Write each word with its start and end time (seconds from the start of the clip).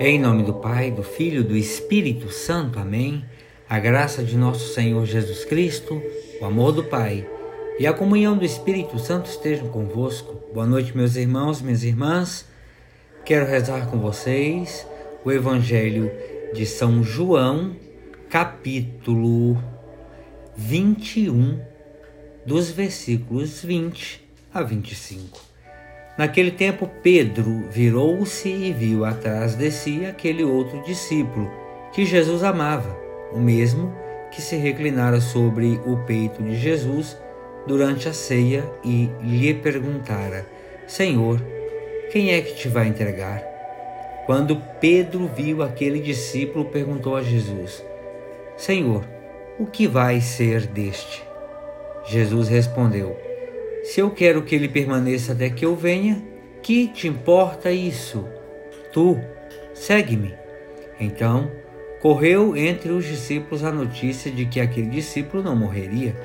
Em 0.00 0.18
nome 0.18 0.42
do 0.42 0.52
Pai, 0.52 0.90
do 0.90 1.04
Filho 1.04 1.42
e 1.42 1.44
do 1.44 1.56
Espírito 1.56 2.28
Santo. 2.28 2.80
Amém. 2.80 3.24
A 3.68 3.78
graça 3.78 4.24
de 4.24 4.36
nosso 4.36 4.74
Senhor 4.74 5.06
Jesus 5.06 5.44
Cristo, 5.44 6.02
o 6.40 6.44
amor 6.44 6.72
do 6.72 6.82
Pai 6.82 7.24
e 7.78 7.86
a 7.86 7.92
comunhão 7.92 8.36
do 8.36 8.44
Espírito 8.44 8.98
Santo 8.98 9.30
estejam 9.30 9.68
convosco. 9.68 10.34
Boa 10.52 10.66
noite, 10.66 10.96
meus 10.96 11.14
irmãos, 11.14 11.62
minhas 11.62 11.84
irmãs. 11.84 12.44
Quero 13.24 13.46
rezar 13.46 13.86
com 13.88 14.00
vocês 14.00 14.84
o 15.24 15.30
Evangelho 15.30 16.10
de 16.52 16.66
São 16.66 17.00
João, 17.04 17.76
capítulo 18.28 19.62
21, 20.56 21.60
dos 22.44 22.68
versículos 22.68 23.62
20 23.62 24.24
a 24.52 24.60
25. 24.60 25.53
Naquele 26.16 26.52
tempo, 26.52 26.88
Pedro 27.02 27.64
virou-se 27.70 28.48
e 28.48 28.72
viu 28.72 29.04
atrás 29.04 29.56
de 29.56 29.70
si 29.70 30.06
aquele 30.06 30.44
outro 30.44 30.80
discípulo 30.82 31.50
que 31.92 32.04
Jesus 32.06 32.44
amava, 32.44 32.96
o 33.32 33.38
mesmo 33.40 33.92
que 34.30 34.40
se 34.40 34.56
reclinara 34.56 35.20
sobre 35.20 35.80
o 35.84 35.96
peito 36.06 36.42
de 36.42 36.56
Jesus 36.56 37.16
durante 37.66 38.08
a 38.08 38.12
ceia 38.12 38.64
e 38.84 39.10
lhe 39.22 39.54
perguntara: 39.54 40.46
Senhor, 40.86 41.40
quem 42.12 42.32
é 42.32 42.40
que 42.40 42.54
te 42.54 42.68
vai 42.68 42.86
entregar? 42.86 43.42
Quando 44.26 44.56
Pedro 44.80 45.28
viu 45.36 45.62
aquele 45.62 46.00
discípulo, 46.00 46.64
perguntou 46.66 47.16
a 47.16 47.22
Jesus: 47.22 47.84
Senhor, 48.56 49.04
o 49.58 49.66
que 49.66 49.88
vai 49.88 50.20
ser 50.20 50.66
deste? 50.66 51.24
Jesus 52.06 52.48
respondeu: 52.48 53.16
se 53.84 54.00
eu 54.00 54.10
quero 54.10 54.42
que 54.42 54.54
ele 54.54 54.66
permaneça 54.66 55.32
até 55.32 55.50
que 55.50 55.62
eu 55.62 55.76
venha, 55.76 56.24
que 56.62 56.88
te 56.88 57.06
importa 57.06 57.70
isso? 57.70 58.26
Tu, 58.90 59.20
segue-me. 59.74 60.34
Então, 60.98 61.50
correu 62.00 62.56
entre 62.56 62.90
os 62.90 63.04
discípulos 63.04 63.62
a 63.62 63.70
notícia 63.70 64.30
de 64.30 64.46
que 64.46 64.58
aquele 64.58 64.88
discípulo 64.88 65.42
não 65.42 65.54
morreria. 65.54 66.16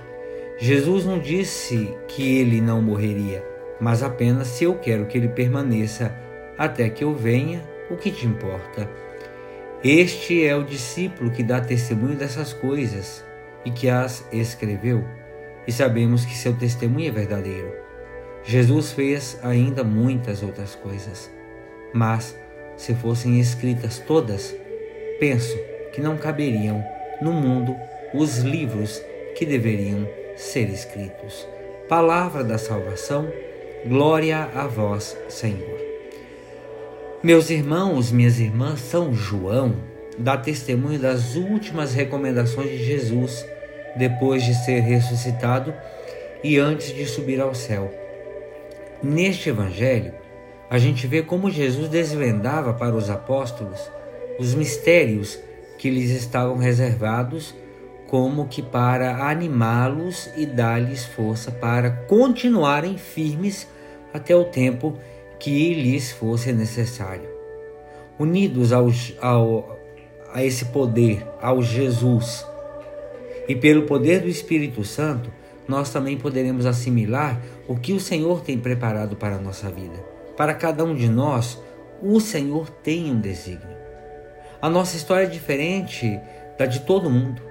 Jesus 0.58 1.04
não 1.04 1.20
disse 1.20 1.94
que 2.08 2.40
ele 2.40 2.62
não 2.62 2.82
morreria, 2.82 3.44
mas 3.78 4.04
apenas 4.04 4.48
se 4.48 4.64
eu 4.64 4.76
quero 4.76 5.06
que 5.06 5.18
ele 5.18 5.28
permaneça 5.28 6.16
até 6.58 6.90
que 6.90 7.04
eu 7.04 7.14
venha, 7.14 7.62
o 7.92 7.98
que 7.98 8.10
te 8.10 8.26
importa? 8.26 8.90
Este 9.84 10.46
é 10.46 10.56
o 10.56 10.64
discípulo 10.64 11.30
que 11.30 11.44
dá 11.44 11.60
testemunho 11.60 12.16
dessas 12.16 12.54
coisas 12.54 13.23
e 13.66 13.72
que 13.72 13.90
as 13.90 14.26
escreveu 14.32 15.04
e 15.68 15.72
sabemos 15.72 16.26
que 16.26 16.36
seu 16.36 16.54
testemunho 16.54 17.10
é 17.10 17.12
verdadeiro. 17.12 17.72
Jesus 18.44 18.92
fez 18.92 19.38
ainda 19.44 19.84
muitas 19.84 20.42
outras 20.42 20.76
coisas, 20.76 21.30
mas 21.94 22.38
se 22.78 22.94
fossem 22.96 23.40
escritas 23.40 24.00
todas, 24.00 24.56
penso 25.20 25.58
que 25.92 26.02
não 26.02 26.18
caberiam 26.18 26.84
no 27.22 27.34
mundo 27.34 27.76
os 28.14 28.40
livros 28.40 29.02
que 29.36 29.46
deveriam 29.46 30.08
ser 30.36 30.70
escritos. 30.70 31.48
Palavra 31.88 32.44
da 32.44 32.58
salvação, 32.58 33.32
glória 33.86 34.50
a 34.56 34.68
vós, 34.68 35.18
Senhor. 35.28 35.80
Meus 37.22 37.50
irmãos, 37.50 38.12
minhas 38.12 38.40
irmãs, 38.40 38.80
São 38.80 39.14
João 39.14 39.76
dá 40.18 40.38
testemunho 40.38 41.00
das 41.00 41.36
últimas 41.36 41.94
recomendações 41.94 42.70
de 42.70 42.84
Jesus 42.84 43.46
depois 43.95 44.44
de 44.44 44.54
ser 44.54 44.80
ressuscitado 44.82 45.73
e 46.44 46.58
antes 46.58 46.94
de 46.94 47.06
subir 47.06 47.40
ao 47.42 47.54
céu. 47.54 47.94
Neste 49.02 49.50
evangelho, 49.50 50.14
a 50.70 50.77
gente 50.77 51.08
vê 51.08 51.22
como 51.22 51.50
Jesus 51.50 51.89
desvendava 51.89 52.73
para 52.73 52.95
os 52.95 53.10
apóstolos 53.10 53.80
os 54.39 54.54
mistérios 54.54 55.39
que 55.77 55.89
lhes 55.89 56.11
estavam 56.11 56.58
reservados, 56.58 57.55
como 58.08 58.48
que 58.48 58.61
para 58.61 59.30
animá-los 59.30 60.30
e 60.36 60.45
dar-lhes 60.45 61.06
força 61.06 61.52
para 61.52 61.89
continuarem 61.92 62.98
firmes 62.98 63.67
até 64.14 64.36
o 64.36 64.45
tempo 64.45 64.98
que 65.39 65.73
lhes 65.73 66.11
fosse 66.11 66.52
necessário. 66.52 67.30
Unidos 68.17 68.73
ao, 68.73 68.88
ao, 69.21 69.77
a 70.33 70.44
esse 70.44 70.66
poder, 70.66 71.26
ao 71.42 71.61
Jesus, 71.61 72.45
e 73.49 73.55
pelo 73.55 73.87
poder 73.87 74.21
do 74.21 74.30
Espírito 74.30 74.86
Santo, 74.86 75.32
nós 75.67 75.92
também 75.92 76.15
poderemos 76.15 76.67
assimilar 76.67 77.42
o 77.67 77.76
que 77.76 77.93
o 77.93 77.99
Senhor 77.99 78.42
tem 78.42 78.60
preparado 78.60 79.15
para 79.15 79.37
a 79.37 79.42
nossa 79.42 79.71
vida. 79.71 79.98
Para 80.37 80.54
cada 80.54 80.86
um 80.86 80.93
de 80.93 81.10
nós, 81.10 81.59
o 81.99 82.20
Senhor 82.20 82.70
tem 82.70 83.11
um 83.11 83.20
desígnio. 83.20 83.76
A 84.61 84.70
nossa 84.70 84.95
história 84.95 85.26
é 85.26 85.30
diferente 85.30 86.20
da 86.59 86.67
de 86.67 86.82
todo 86.82 87.09
mundo. 87.09 87.42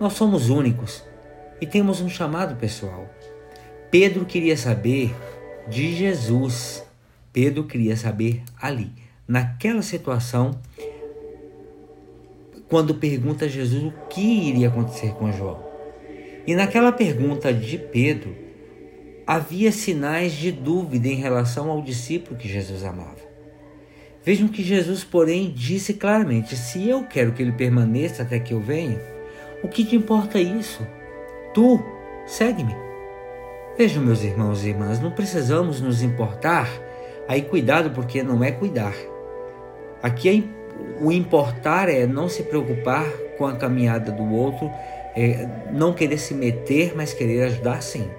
Nós 0.00 0.14
somos 0.14 0.48
únicos 0.48 1.04
e 1.60 1.66
temos 1.66 2.00
um 2.00 2.08
chamado 2.08 2.56
pessoal. 2.56 3.06
Pedro 3.90 4.24
queria 4.24 4.56
saber 4.56 5.14
de 5.68 5.94
Jesus. 5.94 6.82
Pedro 7.30 7.64
queria 7.64 7.96
saber 7.96 8.42
ali, 8.58 8.90
naquela 9.28 9.82
situação, 9.82 10.58
quando 12.68 12.94
pergunta 12.94 13.44
a 13.44 13.48
Jesus 13.48 13.82
o 13.84 13.92
que 14.08 14.48
iria 14.48 14.68
acontecer 14.68 15.12
com 15.12 15.32
João. 15.32 15.64
E 16.46 16.54
naquela 16.54 16.92
pergunta 16.92 17.52
de 17.52 17.78
Pedro, 17.78 18.34
havia 19.26 19.72
sinais 19.72 20.32
de 20.32 20.52
dúvida 20.52 21.08
em 21.08 21.16
relação 21.16 21.70
ao 21.70 21.82
discípulo 21.82 22.36
que 22.36 22.48
Jesus 22.48 22.84
amava. 22.84 23.26
Vejam 24.24 24.48
que 24.48 24.62
Jesus, 24.62 25.04
porém, 25.04 25.52
disse 25.54 25.94
claramente: 25.94 26.56
Se 26.56 26.88
eu 26.88 27.04
quero 27.04 27.32
que 27.32 27.42
ele 27.42 27.52
permaneça 27.52 28.22
até 28.22 28.38
que 28.38 28.52
eu 28.52 28.60
venha, 28.60 29.00
o 29.62 29.68
que 29.68 29.84
te 29.84 29.96
importa 29.96 30.38
isso? 30.38 30.84
Tu, 31.54 31.80
segue-me. 32.26 32.74
Vejam, 33.78 34.02
meus 34.02 34.22
irmãos 34.22 34.64
e 34.64 34.70
irmãs, 34.70 35.00
não 35.00 35.10
precisamos 35.10 35.80
nos 35.80 36.02
importar. 36.02 36.68
Aí, 37.28 37.42
cuidado, 37.42 37.90
porque 37.90 38.22
não 38.22 38.42
é 38.42 38.50
cuidar. 38.50 38.94
Aqui 40.02 40.28
é 40.28 40.32
o 41.00 41.12
importar 41.12 41.88
é 41.88 42.06
não 42.06 42.28
se 42.28 42.42
preocupar 42.42 43.06
com 43.36 43.46
a 43.46 43.56
caminhada 43.56 44.10
do 44.10 44.34
outro, 44.34 44.70
é 45.14 45.48
não 45.72 45.92
querer 45.92 46.18
se 46.18 46.34
meter, 46.34 46.94
mas 46.96 47.12
querer 47.12 47.42
ajudar 47.44 47.82
sim. 47.82 48.10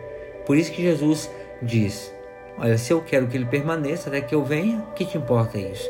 Por 0.45 0.57
isso 0.57 0.71
que 0.71 0.81
Jesus 0.81 1.29
diz: 1.61 2.13
Olha, 2.57 2.77
se 2.77 2.91
eu 2.91 3.01
quero 3.01 3.27
que 3.27 3.37
ele 3.37 3.45
permaneça 3.45 4.09
até 4.09 4.21
que 4.21 4.33
eu 4.33 4.43
venha, 4.43 4.83
que 4.95 5.05
te 5.05 5.17
importa 5.17 5.57
isso? 5.57 5.89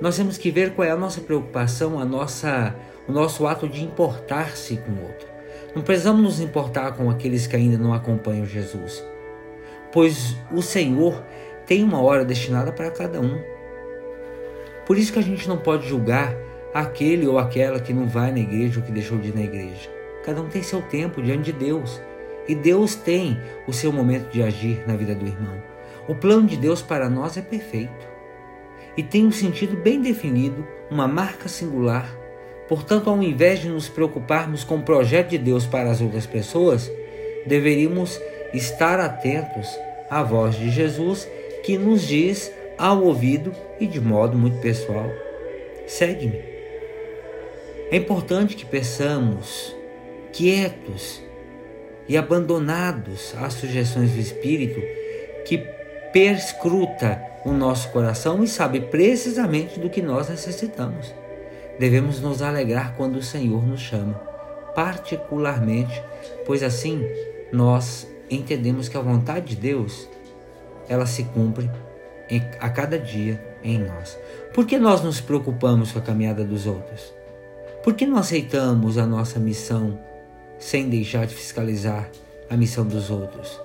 Nós 0.00 0.16
temos 0.16 0.36
que 0.36 0.50
ver 0.50 0.72
qual 0.72 0.86
é 0.86 0.90
a 0.90 0.96
nossa 0.96 1.20
preocupação, 1.20 2.00
a 2.00 2.04
nossa, 2.04 2.74
o 3.08 3.12
nosso 3.12 3.46
ato 3.46 3.68
de 3.68 3.84
importar-se 3.84 4.76
com 4.78 4.90
o 4.90 5.02
outro. 5.02 5.28
Não 5.74 5.82
precisamos 5.82 6.22
nos 6.22 6.40
importar 6.40 6.92
com 6.92 7.10
aqueles 7.10 7.46
que 7.46 7.56
ainda 7.56 7.78
não 7.78 7.92
acompanham 7.92 8.44
Jesus, 8.44 9.04
pois 9.92 10.36
o 10.52 10.62
Senhor 10.62 11.22
tem 11.66 11.82
uma 11.82 12.00
hora 12.00 12.24
destinada 12.24 12.72
para 12.72 12.90
cada 12.90 13.20
um. 13.20 13.53
Por 14.86 14.98
isso 14.98 15.12
que 15.12 15.18
a 15.18 15.22
gente 15.22 15.48
não 15.48 15.56
pode 15.56 15.88
julgar 15.88 16.34
aquele 16.72 17.26
ou 17.26 17.38
aquela 17.38 17.80
que 17.80 17.92
não 17.92 18.06
vai 18.06 18.32
na 18.32 18.40
igreja 18.40 18.80
ou 18.80 18.86
que 18.86 18.92
deixou 18.92 19.18
de 19.18 19.28
ir 19.28 19.34
na 19.34 19.42
igreja. 19.42 19.88
Cada 20.24 20.40
um 20.42 20.48
tem 20.48 20.62
seu 20.62 20.82
tempo 20.82 21.22
diante 21.22 21.52
de 21.52 21.52
Deus. 21.52 22.00
E 22.46 22.54
Deus 22.54 22.94
tem 22.94 23.40
o 23.66 23.72
seu 23.72 23.90
momento 23.90 24.30
de 24.30 24.42
agir 24.42 24.84
na 24.86 24.96
vida 24.96 25.14
do 25.14 25.26
irmão. 25.26 25.62
O 26.06 26.14
plano 26.14 26.46
de 26.46 26.56
Deus 26.56 26.82
para 26.82 27.08
nós 27.08 27.36
é 27.36 27.42
perfeito 27.42 28.14
e 28.96 29.02
tem 29.02 29.26
um 29.26 29.32
sentido 29.32 29.76
bem 29.76 30.00
definido, 30.00 30.66
uma 30.90 31.08
marca 31.08 31.48
singular. 31.48 32.08
Portanto, 32.68 33.10
ao 33.10 33.22
invés 33.22 33.60
de 33.60 33.68
nos 33.68 33.88
preocuparmos 33.88 34.64
com 34.64 34.76
o 34.76 34.82
projeto 34.82 35.30
de 35.30 35.38
Deus 35.38 35.66
para 35.66 35.90
as 35.90 36.00
outras 36.00 36.26
pessoas, 36.26 36.90
deveríamos 37.46 38.20
estar 38.52 39.00
atentos 39.00 39.68
à 40.08 40.22
voz 40.22 40.54
de 40.54 40.70
Jesus 40.70 41.28
que 41.64 41.76
nos 41.76 42.02
diz 42.06 42.52
ao 42.78 43.02
ouvido 43.02 43.52
e 43.78 43.86
de 43.86 44.00
modo 44.00 44.36
muito 44.36 44.58
pessoal. 44.60 45.10
Segue-me. 45.86 46.42
É 47.90 47.96
importante 47.96 48.56
que 48.56 48.64
peçamos, 48.64 49.76
quietos 50.32 51.22
e 52.08 52.16
abandonados 52.16 53.34
às 53.40 53.54
sugestões 53.54 54.12
do 54.12 54.18
Espírito, 54.18 54.80
que 55.44 55.58
perscruta 56.12 57.22
o 57.44 57.52
nosso 57.52 57.90
coração 57.90 58.42
e 58.42 58.48
sabe 58.48 58.80
precisamente 58.80 59.78
do 59.78 59.90
que 59.90 60.00
nós 60.00 60.28
necessitamos. 60.28 61.14
Devemos 61.78 62.20
nos 62.20 62.40
alegrar 62.40 62.94
quando 62.96 63.16
o 63.16 63.22
Senhor 63.22 63.66
nos 63.66 63.80
chama, 63.80 64.14
particularmente, 64.74 66.02
pois 66.46 66.62
assim 66.62 67.04
nós 67.52 68.08
entendemos 68.30 68.88
que 68.88 68.96
a 68.96 69.00
vontade 69.00 69.54
de 69.54 69.56
Deus 69.56 70.08
ela 70.88 71.06
se 71.06 71.24
cumpre 71.24 71.70
a 72.60 72.68
cada 72.70 72.98
dia 72.98 73.40
em 73.62 73.78
nós. 73.78 74.18
Por 74.52 74.66
que 74.66 74.78
nós 74.78 75.02
nos 75.02 75.20
preocupamos 75.20 75.92
com 75.92 75.98
a 75.98 76.02
caminhada 76.02 76.44
dos 76.44 76.66
outros? 76.66 77.12
Por 77.82 77.94
que 77.94 78.06
não 78.06 78.16
aceitamos 78.16 78.96
a 78.98 79.06
nossa 79.06 79.38
missão 79.38 79.98
sem 80.58 80.88
deixar 80.88 81.26
de 81.26 81.34
fiscalizar 81.34 82.08
a 82.48 82.56
missão 82.56 82.86
dos 82.86 83.10
outros? 83.10 83.60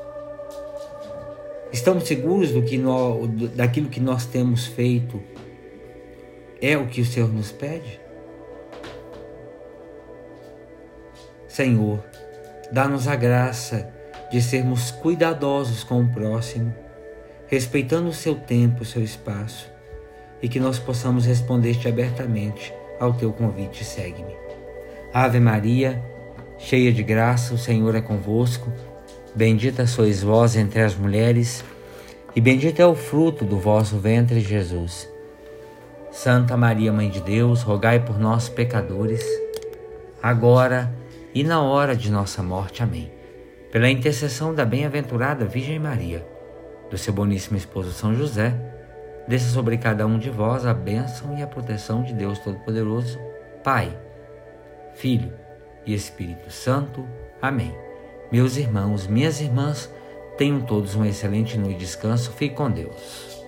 Estamos 1.72 2.06
seguros 2.06 2.52
do 2.52 2.64
que 2.64 2.78
nós, 2.78 3.30
daquilo 3.56 3.90
que 3.90 4.00
nós 4.00 4.26
temos 4.26 4.66
feito 4.66 5.22
é 6.62 6.76
o 6.78 6.88
que 6.88 7.02
o 7.02 7.06
Senhor 7.06 7.32
nos 7.32 7.52
pede? 7.52 8.00
Senhor, 11.48 12.04
dá-nos 12.72 13.08
a 13.08 13.16
graça 13.16 13.94
de 14.32 14.42
sermos 14.42 14.92
cuidadosos 14.92 15.84
com 15.84 16.02
o 16.02 16.10
próximo, 16.10 16.74
respeitando 17.50 18.10
o 18.10 18.14
seu 18.14 18.36
tempo, 18.36 18.84
o 18.84 18.86
seu 18.86 19.04
espaço, 19.04 19.70
e 20.42 20.48
que 20.48 20.60
nós 20.60 20.78
possamos 20.78 21.26
responder-te 21.26 21.88
abertamente 21.88 22.72
ao 23.00 23.14
teu 23.14 23.34
convite, 23.34 23.84
segue-me. 23.84 24.34
Ave 25.12 25.40
Maria, 25.40 26.02
cheia 26.60 26.94
de 26.94 27.02
graça, 27.02 27.54
o 27.54 27.58
Senhor 27.58 27.96
é 27.96 28.02
convosco. 28.02 28.72
Bendita 29.34 29.88
sois 29.88 30.22
vós 30.22 30.56
entre 30.56 30.82
as 30.82 30.96
mulheres, 30.96 31.64
e 32.36 32.40
bendito 32.40 32.80
é 32.80 32.86
o 32.86 32.96
fruto 32.96 33.44
do 33.44 33.58
vosso 33.58 33.98
ventre, 33.98 34.40
Jesus. 34.40 35.10
Santa 36.12 36.56
Maria, 36.56 36.94
Mãe 36.94 37.10
de 37.10 37.22
Deus, 37.22 37.64
rogai 37.64 38.00
por 38.00 38.20
nós, 38.20 38.48
pecadores, 38.48 39.26
agora 40.22 40.94
e 41.34 41.44
na 41.44 41.62
hora 41.62 41.96
de 41.96 42.12
nossa 42.12 42.44
morte. 42.44 42.84
Amém. 42.84 43.12
Pela 43.72 43.90
intercessão 43.90 44.54
da 44.54 44.66
bem-aventurada 44.66 45.46
Virgem 45.46 45.80
Maria, 45.80 46.26
do 46.90 46.98
seu 46.98 47.14
boníssimo 47.14 47.58
esposo 47.58 47.92
São 47.92 48.14
José, 48.14 48.54
desça 49.28 49.50
sobre 49.52 49.78
cada 49.78 50.06
um 50.08 50.18
de 50.18 50.30
vós 50.30 50.66
a 50.66 50.74
bênção 50.74 51.38
e 51.38 51.44
a 51.44 51.48
proteção 51.48 52.04
de 52.04 52.14
Deus 52.14 52.40
Todo-Poderoso, 52.40 53.20
Pai, 53.64 53.96
Filho 54.96 55.34
e 55.86 55.94
Espírito 55.94 56.52
Santo. 56.52 57.08
Amém. 57.42 57.74
Meus 58.32 58.58
irmãos, 58.58 59.08
minhas 59.08 59.40
irmãs, 59.40 59.92
tenham 60.38 60.62
todos 60.62 60.96
um 60.96 61.06
excelente 61.06 61.58
noite 61.58 61.78
de 61.78 61.86
descanso. 61.86 62.32
Fique 62.32 62.56
com 62.56 62.70
Deus. 62.70 63.39